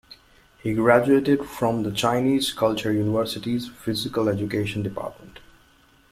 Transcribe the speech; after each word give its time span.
He 0.63 0.73
graduated 0.73 1.45
from 1.45 1.83
the 1.83 1.91
Chinese 1.91 2.51
Culture 2.53 2.91
University's 2.91 3.67
physical 3.67 4.29
education 4.29 4.81
department. 4.81 5.41